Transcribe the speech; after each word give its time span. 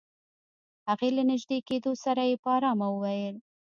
هغې 0.89 1.09
ته 1.11 1.15
له 1.15 1.23
نژدې 1.31 1.57
کېدو 1.69 1.91
سره 2.03 2.21
يې 2.29 2.35
په 2.43 2.47
آرامه 2.57 2.87
وويل. 2.91 3.35